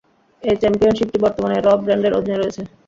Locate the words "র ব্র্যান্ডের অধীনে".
1.57-2.37